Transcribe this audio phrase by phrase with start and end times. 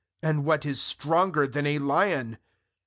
[0.23, 2.39] And what is stronger than a lion?